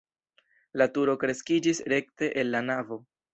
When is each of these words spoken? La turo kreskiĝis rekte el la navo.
La 0.81 0.87
turo 0.95 1.15
kreskiĝis 1.25 1.83
rekte 1.95 2.31
el 2.45 2.51
la 2.57 2.63
navo. 2.73 2.99